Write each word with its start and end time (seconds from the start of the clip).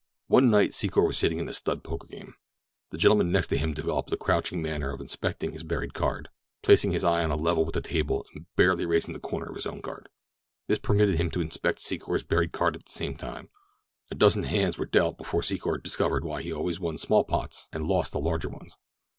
One 0.25 0.49
night 0.49 0.71
Secor 0.71 1.05
was 1.05 1.19
sitting 1.19 1.37
in 1.37 1.47
a 1.47 1.53
stud 1.53 1.83
poker 1.83 2.07
game. 2.07 2.33
The 2.89 2.97
gentleman 2.97 3.31
next 3.31 3.49
to 3.49 3.57
him 3.59 3.71
developed 3.71 4.11
a 4.11 4.17
crouching 4.17 4.59
manner 4.59 4.91
of 4.91 4.99
inspecting 4.99 5.51
his 5.51 5.61
buried 5.61 5.93
card, 5.93 6.29
placing 6.63 6.91
his 6.91 7.03
eye 7.03 7.23
on 7.23 7.29
a 7.29 7.35
level 7.35 7.65
with 7.65 7.75
the 7.75 7.81
table 7.81 8.25
and 8.33 8.47
barely 8.55 8.87
raising 8.87 9.13
the 9.13 9.19
corner 9.19 9.45
of 9.45 9.53
his 9.53 9.67
own 9.67 9.79
card. 9.83 10.09
This 10.65 10.79
permitted 10.79 11.17
him 11.19 11.29
to 11.29 11.41
inspect 11.41 11.77
Secor's 11.81 12.23
buried 12.23 12.51
card 12.51 12.75
at 12.75 12.85
the 12.87 12.91
same 12.91 13.15
time. 13.15 13.49
A 14.09 14.15
dozen 14.15 14.41
hands 14.45 14.79
were 14.79 14.87
dealt 14.87 15.19
before 15.19 15.41
Secor 15.43 15.83
discovered 15.83 16.23
why 16.25 16.41
he 16.41 16.51
always 16.51 16.79
won 16.79 16.97
small 16.97 17.23
pots 17.23 17.67
and 17.71 17.85
lost 17.85 18.11
the 18.11 18.19
large 18.19 18.47
ones. 18.47 18.75